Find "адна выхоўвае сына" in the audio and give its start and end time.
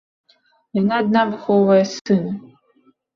1.01-2.33